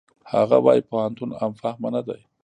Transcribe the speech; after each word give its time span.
هغه 0.33 0.57
وايي 0.65 0.81
پوهنتون 0.89 1.29
عام 1.39 1.53
فهمه 1.61 1.89
نه 1.95 2.01
ده. 2.07 2.15